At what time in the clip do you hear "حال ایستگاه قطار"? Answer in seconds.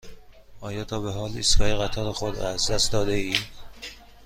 1.11-2.11